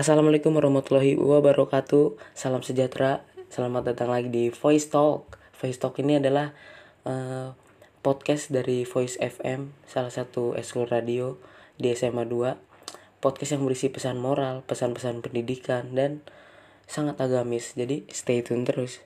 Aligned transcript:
Assalamualaikum 0.00 0.56
warahmatullahi 0.56 1.12
wabarakatuh. 1.12 2.32
Salam 2.32 2.64
sejahtera. 2.64 3.20
Selamat 3.52 3.92
datang 3.92 4.08
lagi 4.08 4.32
di 4.32 4.48
Voice 4.48 4.88
Talk. 4.88 5.36
Voice 5.60 5.76
Talk 5.76 6.00
ini 6.00 6.16
adalah 6.16 6.56
uh, 7.04 7.52
podcast 8.00 8.48
dari 8.48 8.88
Voice 8.88 9.20
FM, 9.20 9.76
salah 9.84 10.08
satu 10.08 10.56
ekskul 10.56 10.88
radio 10.88 11.36
di 11.76 11.92
SMA 11.92 12.24
2. 12.24 13.20
Podcast 13.20 13.52
yang 13.52 13.68
berisi 13.68 13.92
pesan 13.92 14.16
moral, 14.16 14.64
pesan-pesan 14.64 15.20
pendidikan 15.20 15.92
dan 15.92 16.24
sangat 16.88 17.20
agamis. 17.20 17.76
Jadi 17.76 18.08
stay 18.08 18.40
tune 18.40 18.64
terus. 18.64 19.04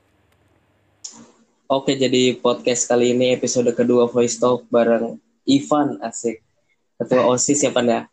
Oke, 1.67 1.99
jadi 1.99 2.39
podcast 2.39 2.87
kali 2.87 3.19
ini 3.19 3.35
episode 3.35 3.67
kedua 3.75 4.07
Voice 4.07 4.39
Talk 4.39 4.71
bareng 4.71 5.19
Ivan 5.43 5.99
Asik. 6.07 6.39
Ketua 7.03 7.27
OSIS 7.27 7.67
ya, 7.67 7.75
Pan 7.75 7.91
ya? 7.91 8.07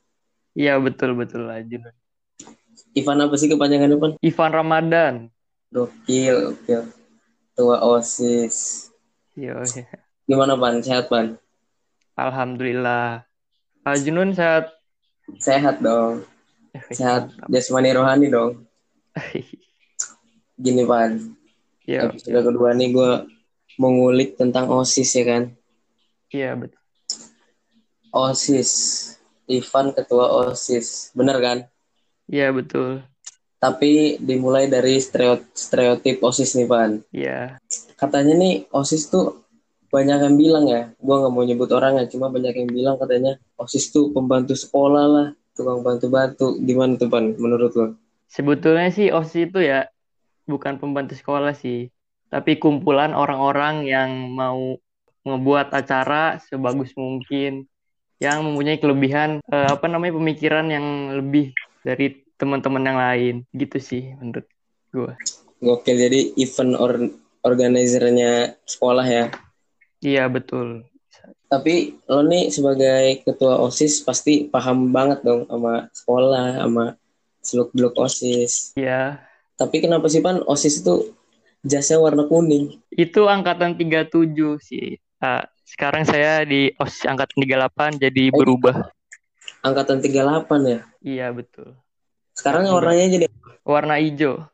Iya, 0.58 0.82
betul 0.82 1.14
betul 1.14 1.46
aja. 1.46 1.94
Ivan 2.92 3.24
apa 3.24 3.36
sih 3.40 3.48
kepanjangannya, 3.48 3.96
Pan? 3.96 4.12
Ivan 4.20 4.52
Ramadan. 4.52 5.14
Gokil, 5.72 6.52
gokil. 6.52 6.82
Ketua 7.56 7.80
OSIS. 7.88 8.88
Iya, 9.40 9.64
iya. 9.64 9.88
Gimana, 10.28 10.60
Pan? 10.60 10.84
Sehat, 10.84 11.08
Pan? 11.08 11.40
Alhamdulillah. 12.20 13.24
Pak 13.82 13.96
Junun 14.04 14.36
sehat? 14.36 14.76
Sehat 15.40 15.80
dong. 15.80 16.28
Sehat 16.92 17.32
jasmani 17.48 17.96
rohani 17.96 18.28
dong. 18.28 18.68
Gini, 20.64 20.84
Pan. 20.84 21.32
Iya. 21.88 22.12
Episode 22.12 22.44
kedua 22.44 22.76
nih 22.76 22.92
gue 22.92 23.12
mengulik 23.80 24.36
tentang 24.36 24.68
OSIS 24.68 25.16
ya 25.16 25.24
kan. 25.24 25.44
Iya, 26.28 26.60
betul. 26.60 26.80
OSIS. 28.12 28.72
Ivan 29.48 29.96
ketua 29.96 30.28
OSIS. 30.44 31.16
Bener 31.16 31.40
kan? 31.40 31.71
Iya, 32.28 32.54
betul. 32.54 33.02
Tapi 33.62 34.18
dimulai 34.18 34.66
dari 34.66 34.98
stereotip, 34.98 35.54
stereotip 35.54 36.18
OSIS 36.26 36.58
nih, 36.58 36.68
Pan. 36.68 36.92
Iya. 37.14 37.62
Katanya 37.94 38.34
nih 38.38 38.66
OSIS 38.74 39.14
tuh 39.14 39.46
banyak 39.94 40.18
yang 40.24 40.36
bilang 40.40 40.66
ya, 40.66 40.90
gue 40.96 41.16
nggak 41.16 41.34
mau 41.34 41.44
nyebut 41.46 41.70
orang 41.76 42.00
ya, 42.02 42.06
cuma 42.10 42.32
banyak 42.34 42.58
yang 42.58 42.70
bilang 42.72 42.96
katanya 42.98 43.38
OSIS 43.60 43.94
tuh 43.94 44.10
pembantu 44.10 44.58
sekolah 44.58 45.06
lah, 45.06 45.28
tukang 45.54 45.86
bantu-bantu. 45.86 46.58
Gimana 46.64 46.98
tuh, 46.98 47.12
Pan, 47.12 47.38
menurut 47.38 47.72
lo? 47.78 47.88
Sebetulnya 48.32 48.90
sih 48.90 49.12
OSIS 49.12 49.52
itu 49.52 49.60
ya 49.62 49.86
bukan 50.48 50.82
pembantu 50.82 51.14
sekolah 51.14 51.54
sih, 51.54 51.92
tapi 52.32 52.58
kumpulan 52.58 53.14
orang-orang 53.14 53.86
yang 53.86 54.10
mau 54.32 54.80
ngebuat 55.22 55.70
acara 55.76 56.42
sebagus 56.42 56.98
mungkin, 56.98 57.70
yang 58.18 58.42
mempunyai 58.42 58.82
kelebihan 58.82 59.38
eh, 59.50 59.70
apa 59.70 59.86
namanya 59.86 60.18
pemikiran 60.18 60.66
yang 60.72 61.14
lebih 61.14 61.54
dari 61.82 62.22
teman-teman 62.38 62.84
yang 62.86 62.98
lain, 62.98 63.36
gitu 63.54 63.78
sih 63.78 64.14
menurut 64.18 64.48
gue. 64.90 65.14
Gokil, 65.62 65.98
jadi 66.10 66.20
event 66.42 66.74
or 66.78 66.92
organizernya 67.46 68.58
sekolah 68.66 69.06
ya. 69.06 69.26
Iya 70.02 70.26
betul. 70.30 70.90
Tapi 71.52 72.00
lo 72.08 72.24
nih 72.26 72.50
sebagai 72.50 73.22
ketua 73.28 73.60
OSIS 73.62 74.02
pasti 74.02 74.48
paham 74.48 74.90
banget 74.90 75.22
dong 75.22 75.46
sama 75.46 75.92
sekolah, 75.92 76.64
sama 76.64 76.86
seluk-beluk 77.44 77.94
OSIS. 78.00 78.74
Iya. 78.80 79.20
Tapi 79.60 79.84
kenapa 79.84 80.10
sih 80.10 80.24
Pan 80.24 80.42
OSIS 80.48 80.82
itu 80.82 81.14
jasnya 81.62 82.02
warna 82.02 82.26
kuning? 82.26 82.82
Itu 82.90 83.30
angkatan 83.30 83.78
37 83.78 84.58
sih. 84.64 84.98
Ah, 85.22 85.46
sekarang 85.68 86.08
saya 86.08 86.42
di 86.48 86.74
OSIS 86.80 87.06
angkatan 87.06 87.38
38 87.46 88.02
jadi 88.02 88.24
berubah. 88.34 88.90
Angkatan 89.62 90.02
38 90.02 90.50
ya. 90.66 90.80
Iya 91.06 91.28
betul. 91.30 91.78
Sekarang 92.34 92.66
warnanya 92.74 93.08
jadi 93.22 93.26
Warna 93.62 94.02
hijau. 94.02 94.50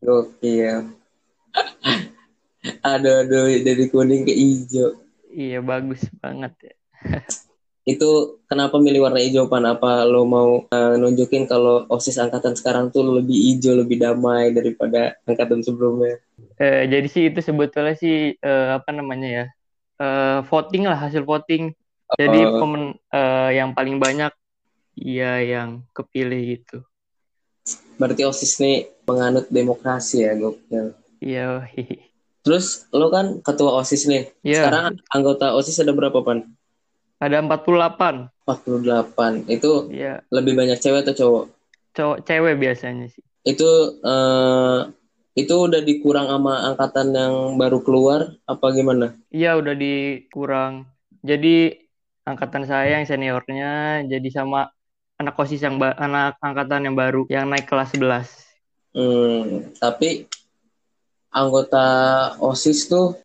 gokil. 0.00 0.88
aduh, 2.88 3.14
aduh, 3.28 3.44
dari 3.60 3.84
kuning 3.92 4.24
ke 4.24 4.32
hijau. 4.32 4.96
Iya 5.28 5.60
bagus 5.60 6.08
banget 6.24 6.52
ya. 6.64 6.74
Itu 7.88 8.40
kenapa 8.48 8.76
milih 8.80 9.04
warna 9.04 9.20
hijau 9.20 9.48
Pan? 9.48 9.64
Apa 9.64 10.04
lo 10.08 10.24
mau 10.24 10.64
eh, 10.68 10.94
nunjukin 11.00 11.44
kalau 11.48 11.84
OSIS 11.88 12.20
angkatan 12.20 12.52
sekarang 12.56 12.88
tuh 12.92 13.04
lebih 13.20 13.36
hijau, 13.36 13.76
lebih 13.76 14.00
damai 14.00 14.52
daripada 14.52 15.16
angkatan 15.24 15.60
sebelumnya? 15.64 16.20
Eh, 16.60 16.84
jadi 16.88 17.08
sih 17.08 17.28
itu 17.28 17.40
sebetulnya 17.40 17.96
sih 17.96 18.36
eh, 18.36 18.68
apa 18.72 18.92
namanya 18.92 19.28
ya 19.28 19.44
eh, 20.00 20.38
voting 20.48 20.84
lah 20.88 20.96
hasil 20.96 21.24
voting. 21.24 21.72
Jadi 22.16 22.40
Oh. 22.40 22.64
pemen, 22.64 22.82
eh, 23.12 23.50
yang 23.52 23.76
paling 23.76 24.00
banyak 24.00 24.32
iya 24.96 25.44
yang 25.44 25.84
kepilih 25.92 26.56
gitu. 26.56 26.80
Berarti 28.00 28.24
OSIS 28.24 28.56
nih 28.58 28.88
menganut 29.04 29.50
demokrasi 29.52 30.24
ya, 30.24 30.32
gokil. 30.32 30.96
Iya. 31.20 31.66
hihi. 31.68 31.98
Terus 32.46 32.88
lo 32.94 33.10
kan 33.12 33.42
ketua 33.44 33.76
OSIS 33.76 34.08
nih. 34.08 34.30
Iya. 34.40 34.64
Sekarang 34.64 34.84
anggota 35.12 35.52
OSIS 35.52 35.82
ada 35.82 35.92
berapa, 35.92 36.16
Pan? 36.24 36.48
Ada 37.18 37.42
48. 37.44 38.30
48. 38.46 39.44
Itu 39.50 39.90
Iya. 39.92 40.22
lebih 40.32 40.56
banyak 40.56 40.78
cewek 40.78 41.04
atau 41.04 41.14
cowok? 41.18 41.44
Cowok 41.92 42.18
cewek 42.24 42.54
biasanya 42.56 43.10
sih. 43.10 43.20
Itu 43.44 43.68
eh 44.00 44.80
itu 45.34 45.54
udah 45.54 45.82
dikurang 45.82 46.26
sama 46.26 46.66
angkatan 46.66 47.12
yang 47.12 47.34
baru 47.54 47.82
keluar 47.82 48.38
apa 48.42 48.66
gimana? 48.72 49.12
Iya 49.28 49.58
udah 49.58 49.74
dikurang. 49.74 50.86
Jadi 51.20 51.74
angkatan 52.28 52.68
saya 52.68 53.00
yang 53.00 53.08
seniornya 53.08 54.04
jadi 54.04 54.28
sama 54.28 54.68
anak 55.16 55.34
OSIS 55.34 55.64
yang 55.64 55.80
anak 55.80 56.36
angkatan 56.44 56.84
yang 56.84 56.94
baru 56.94 57.24
yang 57.32 57.48
naik 57.48 57.64
kelas 57.64 57.96
11. 57.96 58.28
Hmm, 58.92 59.72
tapi 59.80 60.28
anggota 61.32 61.86
OSIS 62.38 62.88
tuh 62.88 63.16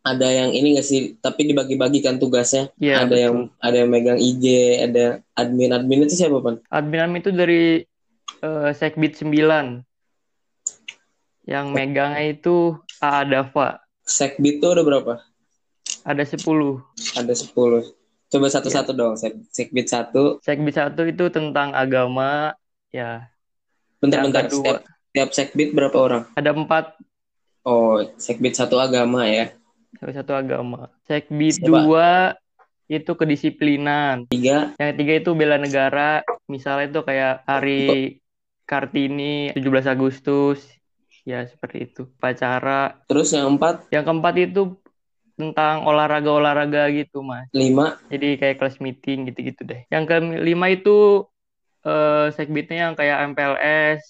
ada 0.00 0.28
yang 0.28 0.52
ini 0.52 0.76
gak 0.76 0.86
sih? 0.86 1.16
Tapi 1.20 1.52
dibagi-bagi 1.52 2.00
kan 2.00 2.16
tugasnya. 2.16 2.72
Iya, 2.80 3.04
ada 3.04 3.16
yang 3.16 3.52
ada 3.60 3.76
yang 3.84 3.90
megang 3.92 4.16
IG, 4.16 4.44
ada 4.80 5.20
admin-admin 5.36 6.08
itu 6.08 6.24
siapa, 6.24 6.40
Pan? 6.40 6.56
Admin 6.72 7.20
itu 7.20 7.30
dari 7.32 7.84
eh, 8.40 8.70
Sekbid 8.72 9.20
9. 9.20 9.84
Yang 11.44 11.66
megangnya 11.72 12.22
itu 12.30 12.78
AA 13.02 13.22
Dava. 13.26 13.82
Sekbid 14.06 14.62
tuh 14.62 14.72
ada 14.72 14.82
berapa? 14.86 15.14
Ada 16.06 16.24
10. 16.24 16.38
Ada 17.18 17.34
10. 17.36 17.99
Coba 18.30 18.46
satu-satu 18.46 18.94
dong. 18.94 19.18
Sek 19.18 19.34
Sekbid 19.50 19.90
1. 19.90 20.38
Sekbid 20.40 20.74
1 20.74 20.94
itu 21.10 21.24
tentang 21.28 21.74
agama. 21.74 22.54
Ya, 22.90 23.26
Bentar-bentar. 23.98 24.46
Setiap, 24.46 24.86
setiap 24.86 25.28
Sekbid 25.34 25.74
berapa 25.74 25.94
orang? 25.98 26.22
ada 26.34 26.50
4 26.50 26.96
Oh, 27.60 28.00
Sekbid 28.16 28.54
1 28.56 28.70
agama 28.78 29.26
ya. 29.26 29.52
Salah 29.98 30.14
satu 30.16 30.32
agama. 30.32 30.88
Sekbid 31.04 31.60
Coba. 31.60 32.38
2 32.88 32.96
itu 33.02 33.12
kedisiplinan. 33.14 34.26
Tiga, 34.26 34.72
Yang 34.78 34.88
ketiga 34.94 35.12
itu 35.20 35.30
bela 35.34 35.58
negara. 35.58 36.22
Misalnya 36.46 36.88
itu 36.88 37.00
kayak 37.02 37.44
Hari 37.44 38.18
Kartini 38.64 39.50
17 39.52 39.86
Agustus. 39.86 40.62
Ya, 41.22 41.44
seperti 41.44 41.84
itu. 41.84 42.08
Upacara. 42.08 42.96
terus 43.04 43.30
yang 43.30 43.58
empat, 43.58 43.86
Yang 43.92 44.04
keempat 44.08 44.34
itu 44.40 44.62
tentang 45.40 45.88
olahraga-olahraga 45.88 46.92
gitu, 46.92 47.24
Mas. 47.24 47.48
lima, 47.56 47.96
Jadi 48.12 48.36
kayak 48.36 48.60
kelas 48.60 48.76
meeting 48.84 49.32
gitu-gitu 49.32 49.64
deh. 49.64 49.80
Yang 49.88 50.04
kelima 50.12 50.66
itu 50.68 51.24
eh 51.80 52.28
sekbidnya 52.36 52.92
yang 52.92 52.94
kayak 52.94 53.32
MPLS, 53.32 54.02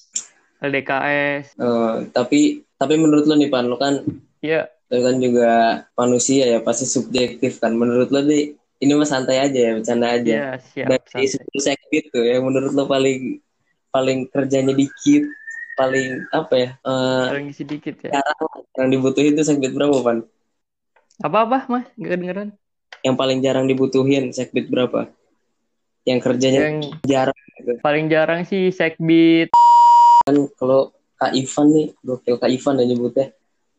LDKS. 0.58 1.54
Eh, 1.54 1.94
tapi 2.10 2.66
tapi 2.74 2.94
menurut 2.98 3.24
lo 3.30 3.38
nih 3.38 3.46
Pan, 3.46 3.70
lo 3.70 3.78
kan 3.78 4.02
Ya, 4.41 4.66
lo 4.88 4.98
kan 5.04 5.20
juga 5.20 5.84
manusia 5.94 6.48
ya, 6.48 6.58
pasti 6.64 6.88
subjektif 6.88 7.60
kan. 7.62 7.76
Menurut 7.76 8.08
lo 8.10 8.24
nih, 8.24 8.56
ini 8.80 8.92
mah 8.97 9.06
santai 9.06 9.36
aja 9.38 9.58
ya, 9.68 9.72
bercanda 9.76 10.08
aja. 10.16 10.34
ya 10.34 10.47
siap. 10.58 10.88
Dari. 10.88 11.28
10 11.28 11.60
sekbid 11.60 12.04
tuh 12.10 12.24
yang 12.24 12.42
menurut 12.48 12.72
lo 12.72 12.88
paling 12.88 13.38
paling 13.92 14.26
kerjanya 14.32 14.72
dikit, 14.72 15.28
paling 15.77 16.24
apa 16.32 16.54
ya? 16.56 16.71
eh 16.80 17.27
Paling 17.36 17.48
sedikit 17.53 17.94
ya. 18.00 18.18
yang 18.80 18.88
dibutuhin 18.88 19.36
itu 19.36 19.44
sekbid 19.44 19.77
berapa 19.77 20.00
Pan? 20.00 20.18
Apa-apa, 21.20 21.68
Mas? 21.68 21.84
Gak 22.00 22.16
kedengeran? 22.16 22.56
Yang 23.04 23.16
paling 23.20 23.38
jarang 23.44 23.68
dibutuhin 23.68 24.32
sekbid 24.32 24.72
berapa? 24.72 25.12
Yang 26.08 26.20
kerjanya 26.24 26.72
Yang 26.72 26.96
jarang 27.04 27.38
gitu. 27.60 27.72
paling 27.84 28.06
jarang 28.08 28.40
sih 28.48 28.72
sekbid. 28.72 29.52
kan 30.24 30.36
kalau 30.56 30.96
Kak 31.20 31.36
Ivan 31.36 31.66
nih, 31.76 31.86
gokil 32.00 32.40
Kak 32.40 32.48
Ivan 32.48 32.80
ya 32.80 32.84
nyebutnya, 32.88 33.26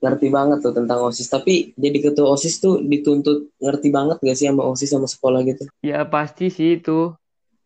ngerti 0.05 0.27
banget 0.29 0.61
tuh 0.61 0.73
tentang 0.77 1.01
OSIS. 1.01 1.33
Tapi 1.33 1.73
jadi 1.73 1.97
ketua 1.97 2.29
OSIS 2.37 2.61
tuh 2.61 2.77
dituntut 2.85 3.49
ngerti 3.57 3.89
banget 3.89 4.21
gak 4.21 4.37
sih 4.37 4.45
sama 4.45 4.61
OSIS 4.69 4.93
sama 4.93 5.09
sekolah 5.09 5.41
gitu? 5.41 5.65
Ya 5.81 6.05
pasti 6.05 6.53
sih 6.53 6.77
itu. 6.77 7.17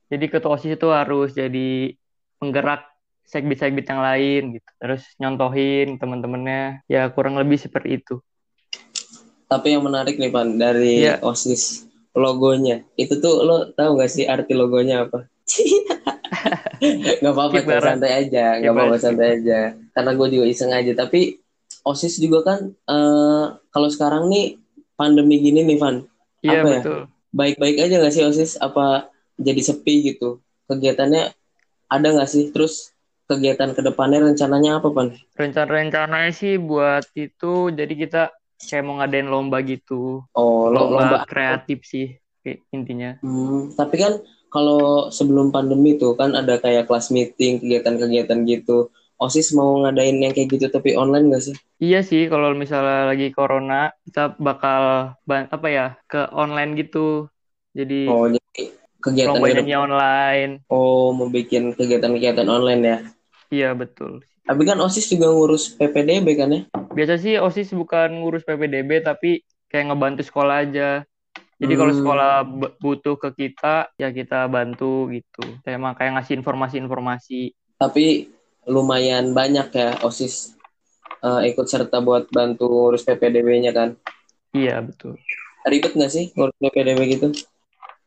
Jadi 0.07 0.31
ketua 0.31 0.55
OSIS 0.55 0.79
itu 0.79 0.87
harus 0.87 1.35
jadi 1.35 1.91
penggerak 2.39 2.87
sekbid-sekbid 3.27 3.83
yang 3.83 3.99
lain 3.99 4.41
gitu. 4.55 4.69
Terus 4.79 5.03
nyontohin 5.19 5.99
teman-temannya. 5.99 6.87
Ya 6.87 7.11
kurang 7.11 7.35
lebih 7.35 7.59
seperti 7.59 7.99
itu. 7.99 8.23
Tapi 9.45 9.67
yang 9.71 9.83
menarik 9.83 10.17
nih 10.17 10.29
Pan, 10.29 10.57
dari 10.57 11.05
Iya. 11.05 11.21
OSIS 11.21 11.85
logonya. 12.13 12.81
Itu 12.95 13.19
tuh 13.19 13.43
lo 13.43 13.69
tahu 13.71 13.99
gak 13.99 14.09
sih 14.09 14.25
arti 14.25 14.53
logonya 14.53 15.05
apa? 15.05 15.27
nggak 17.21 17.31
apa-apa 17.31 17.79
santai 17.79 18.11
aja 18.25 18.59
nggak 18.59 18.73
apa-apa 18.73 18.97
santai 18.97 19.27
aja 19.39 19.59
karena 19.93 20.11
gue 20.13 20.27
juga 20.29 20.45
iseng 20.45 20.71
aja 20.73 20.91
tapi 20.93 21.39
osis 21.81 22.17
juga 22.17 22.43
kan 22.43 22.59
eh, 22.73 23.45
kalau 23.69 23.89
sekarang 23.89 24.27
nih 24.27 24.57
pandemi 24.97 25.39
gini 25.39 25.61
nih 25.63 25.77
Van 25.77 26.01
Iya 26.41 26.61
Apa 26.61 26.67
ya? 26.67 26.79
betul. 26.81 26.99
baik-baik 27.31 27.77
aja 27.79 27.95
nggak 28.01 28.13
sih 28.13 28.23
osis 28.25 28.57
apa 28.57 29.09
jadi 29.37 29.61
sepi 29.63 30.13
gitu 30.13 30.41
kegiatannya 30.65 31.29
ada 31.87 32.07
nggak 32.09 32.29
sih 32.29 32.49
terus 32.49 32.93
kegiatan 33.25 33.73
ke 33.73 33.81
depannya 33.81 34.21
rencananya 34.25 34.77
apa 34.77 34.89
pan 34.89 35.13
Rencana-rencananya 35.33 36.33
sih 36.33 36.57
buat 36.57 37.05
itu 37.13 37.69
jadi 37.69 37.93
kita 37.93 38.21
kayak 38.67 38.83
mau 38.87 38.95
ngadain 38.99 39.27
lomba 39.33 39.57
gitu. 39.71 39.93
oh 40.39 40.61
lo- 40.73 40.89
Lomba, 40.89 40.95
lomba 40.95 41.17
kreatif 41.29 41.79
sih 41.91 42.05
intinya. 42.75 43.09
Hmm, 43.23 43.73
tapi 43.79 43.95
kan 44.03 44.13
kalau 44.53 45.11
sebelum 45.17 45.47
pandemi 45.55 45.91
tuh 46.01 46.11
kan 46.19 46.31
ada 46.39 46.53
kayak 46.63 46.83
kelas 46.87 47.07
meeting 47.15 47.53
kegiatan-kegiatan 47.61 48.39
gitu 48.51 48.77
osis 49.25 49.47
mau 49.57 49.69
ngadain 49.83 50.17
yang 50.23 50.33
kayak 50.35 50.49
gitu 50.53 50.65
tapi 50.75 50.89
online 51.01 51.25
nggak 51.29 51.43
sih 51.47 51.55
Iya 51.83 51.97
sih 52.09 52.21
kalau 52.31 52.49
misalnya 52.61 52.95
lagi 53.09 53.25
corona 53.37 53.73
kita 54.05 54.19
bakal 54.47 54.81
apa 55.55 55.67
ya 55.77 55.83
ke 56.09 56.17
online 56.41 56.69
gitu. 56.79 56.97
Jadi 57.77 57.93
oh 58.09 58.25
jadi 58.33 58.61
kegiatan 59.03 59.43
online. 59.45 59.67
oh 60.77 61.07
mau 61.17 61.27
bikin 61.35 61.63
kegiatan-kegiatan 61.77 62.47
online 62.55 62.81
ya 62.91 62.97
Iya 63.53 63.67
betul. 63.79 64.13
Tapi 64.45 64.61
kan 64.61 64.77
OSIS 64.77 65.09
juga 65.09 65.33
ngurus 65.33 65.73
PPDB 65.73 66.27
kan 66.37 66.53
ya? 66.53 66.61
Biasa 66.93 67.17
sih 67.17 67.41
OSIS 67.41 67.73
bukan 67.73 68.21
ngurus 68.21 68.45
PPDB 68.45 69.01
tapi 69.01 69.41
kayak 69.67 69.89
ngebantu 69.89 70.21
sekolah 70.21 70.61
aja. 70.61 71.01
Jadi 71.57 71.73
kalau 71.73 71.91
Hmm. 71.91 71.99
sekolah 72.03 72.33
b- 72.45 72.73
butuh 72.77 73.15
ke 73.17 73.29
kita 73.33 73.89
ya 73.97 74.13
kita 74.13 74.45
bantu 74.45 75.09
gitu. 75.09 75.43
Kayak 75.65 75.81
makanya 75.81 76.21
ngasih 76.21 76.37
informasi-informasi. 76.37 77.57
Tapi 77.81 78.29
lumayan 78.69 79.33
banyak 79.33 79.67
ya 79.73 79.89
OSIS 80.05 80.53
eh, 81.25 81.41
ikut 81.49 81.65
serta 81.65 81.97
buat 82.05 82.29
bantu 82.29 82.69
ngurus 82.69 83.01
PPDB-nya 83.01 83.73
kan? 83.73 83.97
Iya 84.53 84.77
betul. 84.85 85.17
Ribet 85.65 85.97
nggak 85.97 86.11
sih 86.13 86.29
ngurus 86.37 86.53
PPDB 86.61 86.99
gitu? 87.09 87.27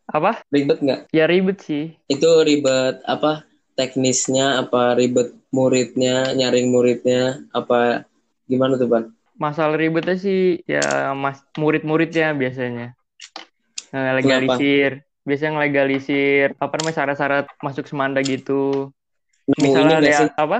Apa? 0.06 0.38
Ribet 0.54 0.78
nggak? 0.78 1.00
Ya 1.10 1.26
ribet 1.26 1.58
sih. 1.66 1.98
Itu 2.06 2.46
ribet 2.46 3.02
apa? 3.02 3.42
Teknisnya 3.74 4.62
apa 4.62 4.94
ribet 4.94 5.34
muridnya, 5.48 6.36
nyaring 6.36 6.68
muridnya, 6.68 7.44
apa 7.54 8.04
gimana 8.48 8.76
tuh 8.76 8.88
Ban? 8.88 9.04
Masalah 9.38 9.78
ribetnya 9.78 10.18
sih 10.18 10.60
ya 10.66 11.14
mas 11.14 11.40
murid-muridnya 11.54 12.34
biasanya. 12.34 12.98
Ngelegalisir. 13.94 15.06
Biasanya 15.28 15.60
ngelegalisir 15.60 16.56
apa 16.56 16.74
namanya 16.80 16.96
syarat-syarat 16.96 17.46
masuk 17.60 17.84
semanda 17.84 18.24
gitu. 18.24 18.88
Nemu 19.48 19.60
ini 19.60 19.68
Misalnya 19.68 19.96
ada 19.96 20.08
nggak 20.08 20.16
sih? 20.16 20.30
apa? 20.40 20.58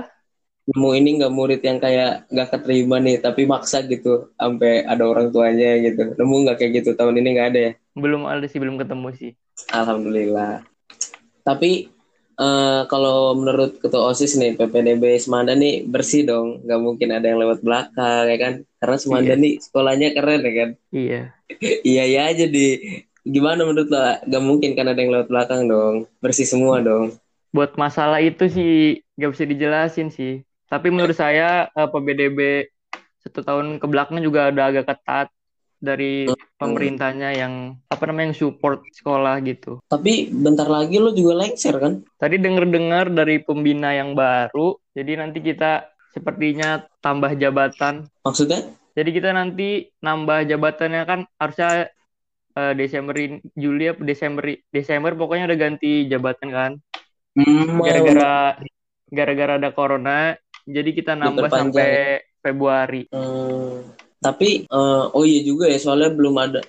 Nemu 0.69 0.89
ini 0.93 1.09
nggak 1.17 1.33
murid 1.33 1.61
yang 1.65 1.77
kayak 1.81 2.29
nggak 2.29 2.49
keterima 2.53 3.01
nih, 3.01 3.17
tapi 3.17 3.49
maksa 3.49 3.81
gitu, 3.89 4.29
sampai 4.37 4.85
ada 4.85 5.09
orang 5.09 5.33
tuanya 5.33 5.81
gitu. 5.81 6.13
Nemu 6.13 6.35
nggak 6.45 6.57
kayak 6.61 6.71
gitu 6.81 6.93
tahun 6.93 7.17
ini 7.17 7.29
nggak 7.33 7.49
ada 7.49 7.59
ya? 7.59 7.71
Belum 7.97 8.29
ada 8.29 8.45
sih, 8.45 8.61
belum 8.61 8.77
ketemu 8.77 9.09
sih. 9.17 9.31
Alhamdulillah. 9.73 10.61
Tapi 11.41 11.89
eh, 12.39 12.81
kalau 12.91 13.35
menurut 13.35 13.77
ketua 13.83 14.01
OSIS 14.09 14.39
nih 14.39 14.55
PPDB 14.55 15.03
Semanda 15.19 15.53
nih 15.53 15.83
bersih 15.85 16.23
dong, 16.23 16.63
nggak 16.63 16.79
mungkin 16.79 17.09
ada 17.11 17.25
yang 17.27 17.39
lewat 17.43 17.59
belakang 17.61 18.23
ya 18.31 18.37
kan? 18.39 18.53
Karena 18.79 18.97
Semanda 18.97 19.33
Iya. 19.35 19.41
nih 19.43 19.53
sekolahnya 19.59 20.07
keren 20.15 20.41
ya 20.47 20.53
kan? 20.55 20.69
Iya. 20.95 21.21
iya 21.91 22.03
iya 22.07 22.21
aja 22.31 22.45
di 22.47 22.65
gimana 23.27 23.61
menurut 23.67 23.89
lo? 23.91 23.99
Gak 24.25 24.43
mungkin 24.43 24.71
kan 24.77 24.87
ada 24.89 24.99
yang 24.99 25.11
lewat 25.13 25.27
belakang 25.29 25.61
dong, 25.67 25.95
bersih 26.23 26.47
semua 26.47 26.79
dong. 26.79 27.13
Buat 27.51 27.75
masalah 27.75 28.21
itu 28.23 28.45
sih 28.47 29.03
gak 29.19 29.31
bisa 29.35 29.45
dijelasin 29.45 30.07
sih. 30.13 30.41
Tapi 30.69 30.87
menurut 30.93 31.17
saya 31.17 31.67
eh, 31.69 31.87
PBDB 31.89 32.39
satu 33.19 33.43
tahun 33.43 33.83
ke 33.83 33.85
belakang 33.91 34.23
juga 34.23 34.47
ada 34.47 34.71
agak 34.71 34.85
ketat 34.87 35.27
dari 35.79 36.27
pemerintahnya 36.59 37.29
yang 37.39 37.53
apa 37.87 38.03
namanya 38.05 38.31
yang 38.31 38.37
support 38.37 38.83
sekolah 38.91 39.39
gitu. 39.47 39.79
Tapi 39.87 40.27
bentar 40.29 40.67
lagi 40.67 40.99
lo 40.99 41.15
juga 41.15 41.39
lengser 41.39 41.75
kan? 41.79 42.03
Tadi 42.19 42.35
denger-dengar 42.35 43.15
dari 43.15 43.39
pembina 43.39 43.95
yang 43.95 44.13
baru, 44.13 44.75
jadi 44.91 45.23
nanti 45.23 45.39
kita 45.39 45.87
sepertinya 46.11 46.83
tambah 46.99 47.31
jabatan. 47.39 48.05
Maksudnya? 48.27 48.75
Jadi 48.93 49.09
kita 49.15 49.31
nanti 49.31 49.87
nambah 50.03 50.43
jabatannya 50.51 51.03
kan 51.07 51.19
harusnya 51.39 51.87
eh, 52.59 52.73
Desember 52.75 53.15
Juli 53.55 53.85
apa 53.87 54.01
Desember 54.03 54.43
Desember 54.69 55.11
pokoknya 55.15 55.47
udah 55.47 55.59
ganti 55.59 56.11
jabatan 56.11 56.49
kan. 56.51 56.71
Hmm, 57.39 57.79
Gara-gara 57.79 58.59
gara-gara 59.09 59.53
ada 59.57 59.69
corona, 59.71 60.35
jadi 60.67 60.89
kita 60.91 61.15
nambah 61.15 61.49
sampai 61.49 62.21
Februari. 62.43 63.07
Hmm, 63.09 63.95
tapi 64.19 64.67
eh, 64.67 65.03
oh 65.15 65.23
iya 65.23 65.41
juga 65.43 65.65
ya 65.71 65.79
soalnya 65.79 66.11
belum 66.11 66.35
ada 66.39 66.59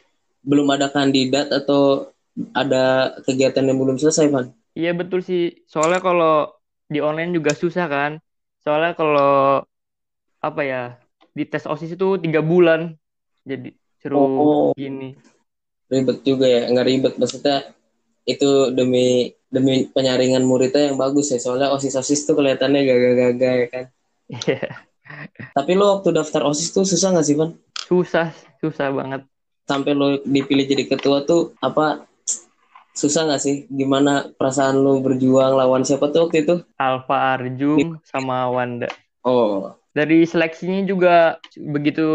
belum 0.41 0.67
ada 0.73 0.87
kandidat 0.89 1.53
atau 1.53 2.09
ada 2.57 3.13
kegiatan 3.27 3.67
yang 3.67 3.79
belum 3.79 3.97
selesai 4.01 4.31
Van. 4.33 4.47
Iya 4.73 4.95
betul 4.97 5.21
sih. 5.21 5.67
Soalnya 5.67 6.01
kalau 6.01 6.49
di 6.89 7.03
online 7.03 7.35
juga 7.37 7.53
susah 7.53 7.87
kan. 7.91 8.13
Soalnya 8.63 8.95
kalau 8.97 9.61
apa 10.41 10.61
ya 10.65 10.83
di 11.37 11.45
tes 11.45 11.69
OSIS 11.69 11.99
itu 11.99 12.17
tiga 12.23 12.41
bulan. 12.41 12.95
Jadi 13.45 13.75
seru 14.01 14.17
Oh. 14.17 14.73
gini. 14.75 15.17
ribet 15.91 16.23
juga 16.23 16.47
ya 16.47 16.71
nggak 16.71 16.87
ribet 16.87 17.15
maksudnya 17.19 17.67
itu 18.23 18.71
demi 18.71 19.35
demi 19.51 19.91
penyaringan 19.91 20.47
muridnya 20.47 20.95
yang 20.95 20.95
bagus 20.95 21.35
ya 21.35 21.43
soalnya 21.43 21.75
osis 21.75 21.99
osis 21.99 22.23
tuh 22.31 22.39
kelihatannya 22.39 22.87
gagah-gagah 22.87 23.55
ya 23.59 23.67
kan 23.67 23.85
Iya. 24.31 24.87
Tapi 25.55 25.73
lo 25.77 25.99
waktu 25.99 26.15
daftar 26.15 26.47
osis 26.49 26.73
tuh 26.73 26.85
susah 26.85 27.15
nggak 27.17 27.27
sih 27.27 27.37
Van 27.37 27.51
susah, 27.89 28.31
susah 28.63 28.89
banget. 28.95 29.23
sampai 29.67 29.93
lo 29.95 30.19
dipilih 30.27 30.67
jadi 30.67 30.85
ketua 30.91 31.23
tuh 31.27 31.55
apa 31.63 32.07
susah 32.95 33.31
nggak 33.31 33.43
sih 33.43 33.57
gimana 33.71 34.29
perasaan 34.35 34.83
lo 34.83 34.99
berjuang 35.01 35.55
lawan 35.55 35.87
siapa 35.87 36.11
tuh 36.11 36.29
waktu 36.29 36.45
itu 36.45 36.55
Alfa 36.77 37.39
Arjum 37.39 38.03
sama 38.05 38.51
Wanda. 38.51 38.91
oh 39.25 39.75
Dari 39.91 40.23
seleksinya 40.23 40.87
juga 40.87 41.43
begitu 41.59 42.07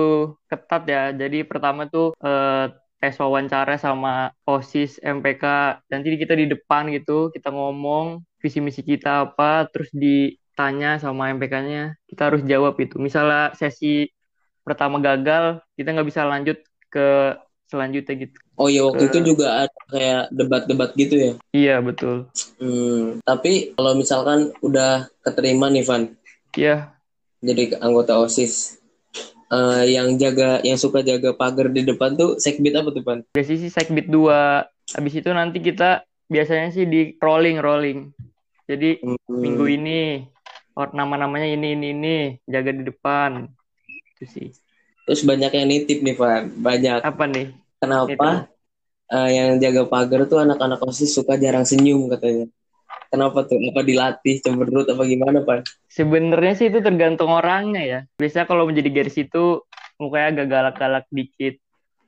ketat 0.47 0.87
ya. 0.87 1.11
Jadi 1.11 1.43
pertama 1.43 1.91
tuh 1.91 2.15
eh, 2.23 2.71
tes 3.03 3.19
wawancara 3.19 3.75
sama 3.75 4.31
OSIS 4.47 5.03
MPK. 5.03 5.43
Nanti 5.91 6.15
kita 6.15 6.39
di 6.39 6.47
depan 6.47 6.87
gitu, 6.95 7.29
kita 7.35 7.51
ngomong 7.51 8.23
visi 8.39 8.63
misi 8.63 8.79
kita 8.79 9.27
apa, 9.27 9.67
terus 9.67 9.91
ditanya 10.55 10.95
sama 10.95 11.35
MPK-nya, 11.35 11.99
kita 12.07 12.31
harus 12.31 12.39
jawab 12.47 12.79
itu. 12.79 12.95
Misalnya 12.95 13.51
sesi 13.51 14.07
pertama 14.63 15.03
gagal, 15.03 15.59
kita 15.75 15.91
nggak 15.91 16.07
bisa 16.07 16.23
lanjut 16.23 16.63
ke 16.87 17.35
selanjutnya 17.67 18.15
gitu. 18.23 18.37
oh 18.55 18.71
iya 18.71 18.87
waktu 18.87 19.03
Eh. 19.03 19.09
itu 19.11 19.19
juga 19.25 19.47
ada 19.59 19.79
kayak 19.89 20.23
debat-debat 20.31 20.89
gitu 20.93 21.15
ya 21.17 21.31
Iya 21.51 21.75
betul. 21.81 22.29
hmm, 22.55 23.19
tapi 23.19 23.73
kalau 23.73 23.91
misalkan 23.93 24.53
udah 24.61 25.11
keterima 25.19 25.67
nih 25.67 25.83
Van 25.83 26.13
Iya, 26.55 26.95
jadi 27.41 27.75
anggota 27.81 28.15
osis 28.15 28.79
Eh, 29.45 29.83
yang 29.91 30.15
jaga 30.15 30.61
yang 30.61 30.73
suka 30.75 31.01
jaga 31.01 31.29
pagar 31.31 31.67
di 31.67 31.83
depan 31.83 32.13
tuh 32.13 32.37
sekbid 32.37 32.73
apa 32.73 32.89
tuh 32.89 33.03
Van? 33.03 33.19
biasanya 33.33 33.59
sih 33.59 33.71
sekbid 33.71 34.07
2. 34.07 34.63
Habis 34.93 35.13
itu 35.15 35.29
nanti 35.29 35.59
kita 35.59 36.01
biasanya 36.25 36.69
sih 36.69 36.85
di 36.85 37.17
rolling 37.17 37.59
rolling. 37.59 37.99
Jadi 38.63 39.03
Hmm. 39.03 39.19
minggu 39.27 39.65
ini 39.67 39.99
or 40.75 40.91
nama-namanya 40.91 41.47
ini 41.47 41.73
ini 41.73 41.87
ini 41.95 42.15
jaga 42.45 42.71
di 42.75 42.83
depan. 42.83 43.47
Itu 44.15 44.25
sih. 44.27 44.47
Terus 45.05 45.21
banyak 45.23 45.51
yang 45.53 45.67
nitip 45.69 45.99
nih 46.03 46.15
Van, 46.17 46.43
banyak. 46.51 46.99
Apa 47.01 47.23
nih? 47.29 47.55
Kenapa 47.79 48.49
eh, 49.11 49.29
yang 49.37 49.49
jaga 49.61 49.87
pagar 49.87 50.25
tuh 50.27 50.41
anak-anak 50.43 50.81
osis 50.83 51.15
suka 51.15 51.39
jarang 51.39 51.63
senyum 51.63 52.11
katanya? 52.11 52.49
Kenapa 53.13 53.45
tuh? 53.47 53.61
Apa 53.71 53.85
dilatih 53.85 54.41
cemberut 54.43 54.89
apa 54.89 55.03
gimana 55.07 55.39
Pak? 55.45 55.69
Sebenarnya 55.87 56.53
sih 56.57 56.67
itu 56.67 56.83
tergantung 56.83 57.31
orangnya 57.31 57.83
ya. 57.85 57.99
Biasanya 58.19 58.45
kalau 58.49 58.67
menjadi 58.67 58.89
garis 58.91 59.15
itu 59.15 59.63
mukanya 59.95 60.41
agak 60.41 60.47
galak-galak 60.51 61.05
dikit 61.13 61.55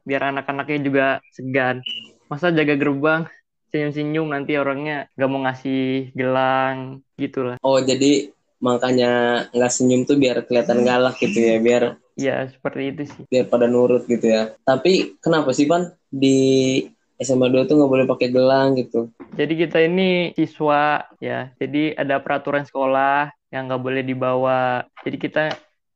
biar 0.03 0.31
anak-anaknya 0.33 0.79
juga 0.83 1.05
segan. 1.31 1.83
Masa 2.27 2.51
jaga 2.51 2.75
gerbang 2.75 3.29
senyum-senyum 3.71 4.27
nanti 4.31 4.55
orangnya 4.55 5.11
gak 5.19 5.29
mau 5.29 5.43
ngasih 5.43 6.15
gelang 6.15 7.03
gitulah. 7.19 7.59
Oh 7.61 7.79
jadi 7.83 8.31
makanya 8.57 9.45
nggak 9.53 9.71
senyum 9.73 10.01
tuh 10.03 10.17
biar 10.17 10.41
kelihatan 10.45 10.81
galak 10.81 11.17
gitu 11.21 11.37
ya, 11.37 11.57
biar 11.61 11.83
Ya 12.17 12.49
seperti 12.49 12.81
itu 12.89 13.01
sih. 13.13 13.23
biar 13.29 13.45
pada 13.45 13.69
nurut 13.69 14.09
gitu 14.09 14.25
ya. 14.25 14.57
Tapi 14.65 15.21
kenapa 15.21 15.53
sih 15.53 15.69
Pan 15.69 15.93
di 16.09 16.81
SMA 17.21 17.49
2 17.53 17.69
tuh 17.69 17.77
nggak 17.77 17.91
boleh 17.93 18.05
pakai 18.09 18.27
gelang 18.33 18.73
gitu? 18.73 19.13
Jadi 19.37 19.53
kita 19.53 19.77
ini 19.85 20.33
siswa 20.33 21.05
ya, 21.21 21.53
jadi 21.61 21.93
ada 21.93 22.17
peraturan 22.17 22.65
sekolah 22.65 23.29
yang 23.53 23.69
nggak 23.69 23.83
boleh 23.85 24.01
dibawa. 24.01 24.81
Jadi 25.05 25.17
kita 25.21 25.43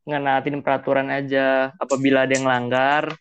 ngenaatin 0.06 0.62
peraturan 0.62 1.10
aja. 1.10 1.74
Apabila 1.74 2.22
ada 2.22 2.34
yang 2.38 2.46
langgar, 2.46 3.18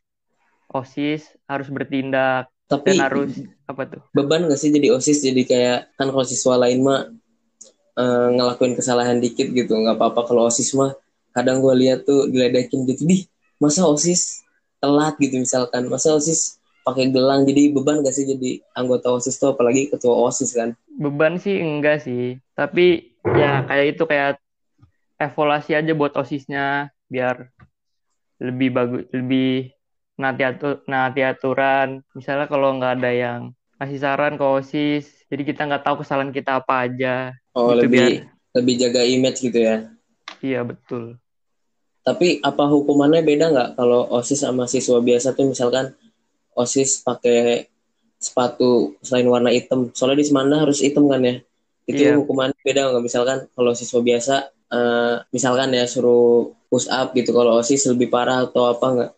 OSIS 0.70 1.26
harus 1.46 1.68
bertindak 1.68 2.48
Tapi 2.70 2.96
dan 2.96 3.10
harus 3.12 3.34
apa 3.68 3.84
tuh? 3.90 4.02
beban 4.16 4.48
nggak 4.48 4.60
sih 4.60 4.72
jadi 4.72 4.96
osis 4.96 5.20
jadi 5.20 5.42
kayak 5.44 5.80
kan 6.00 6.08
kalau 6.08 6.24
siswa 6.24 6.56
lain 6.56 6.80
mah 6.84 7.12
eh, 8.02 8.28
ngelakuin 8.34 8.74
kesalahan 8.74 9.22
dikit 9.22 9.54
gitu 9.54 9.78
nggak 9.78 10.02
apa-apa 10.02 10.26
kalau 10.26 10.50
osis 10.50 10.74
mah 10.74 10.98
kadang 11.38 11.62
gue 11.62 11.74
lihat 11.78 12.04
tuh 12.04 12.28
diledekin 12.28 12.90
gitu 12.90 13.06
di 13.06 13.30
masa 13.62 13.86
osis 13.86 14.42
telat 14.82 15.16
gitu 15.22 15.38
misalkan 15.38 15.86
masa 15.88 16.18
osis 16.18 16.58
pakai 16.82 17.14
gelang 17.14 17.46
jadi 17.46 17.70
beban 17.70 18.02
gak 18.02 18.10
sih 18.10 18.26
jadi 18.26 18.58
anggota 18.74 19.14
osis 19.14 19.38
tuh 19.38 19.54
apalagi 19.54 19.94
ketua 19.94 20.18
osis 20.28 20.58
kan 20.58 20.74
Beban 21.02 21.40
sih 21.40 21.58
enggak 21.62 22.04
sih. 22.04 22.38
Tapi 22.54 23.16
ya 23.24 23.64
kayak 23.66 23.86
itu 23.96 24.04
kayak 24.04 24.42
evaluasi 25.22 25.78
aja 25.78 25.92
buat 25.94 26.14
OSISnya 26.18 26.90
biar 27.08 27.54
lebih 28.42 28.70
bagus, 28.74 29.04
lebih 29.14 29.72
nanti 30.18 30.42
atur, 30.44 30.82
nanti 30.90 31.22
aturan. 31.24 32.02
Misalnya 32.18 32.50
kalau 32.50 32.76
nggak 32.76 32.94
ada 33.00 33.12
yang 33.14 33.42
kasih 33.82 33.98
saran 33.98 34.38
ke 34.38 34.46
OSIS, 34.46 35.26
jadi 35.26 35.42
kita 35.42 35.66
nggak 35.66 35.82
tahu 35.82 36.06
kesalahan 36.06 36.30
kita 36.30 36.62
apa 36.62 36.86
aja. 36.86 37.34
oh 37.52 37.74
Gitu 37.74 37.78
lebih 37.82 37.90
biar- 37.90 38.26
lebih 38.54 38.74
jaga 38.78 39.02
image 39.02 39.40
gitu 39.42 39.58
ya 39.58 39.90
Iya 40.40 40.62
betul. 40.62 41.18
Tapi 42.02 42.42
apa 42.42 42.66
hukumannya 42.66 43.22
beda 43.22 43.46
nggak 43.50 43.70
kalau 43.76 44.10
OSIS 44.10 44.42
sama 44.42 44.66
siswa 44.66 44.98
biasa 44.98 45.34
tuh 45.34 45.50
misalkan 45.50 45.94
OSIS 46.54 47.02
pakai 47.02 47.70
sepatu 48.18 48.98
selain 49.02 49.26
warna 49.26 49.50
hitam. 49.50 49.90
Soalnya 49.94 50.22
di 50.22 50.26
Semanda 50.26 50.58
harus 50.58 50.82
hitam 50.82 51.06
kan 51.06 51.22
ya. 51.22 51.42
Itu 51.86 52.02
Iya. 52.02 52.18
hukumannya 52.18 52.58
beda 52.62 52.90
nggak? 52.90 53.04
Misalkan 53.04 53.38
kalau 53.54 53.74
siswa 53.74 53.98
biasa, 54.00 54.36
eh, 54.50 55.16
misalkan 55.30 55.74
ya 55.74 55.86
suruh 55.86 56.54
push 56.70 56.90
up 56.90 57.14
gitu. 57.14 57.34
Kalau 57.34 57.58
OSIS 57.58 57.90
lebih 57.90 58.10
parah 58.10 58.46
atau 58.46 58.66
apa 58.68 58.86
nggak? 58.94 59.12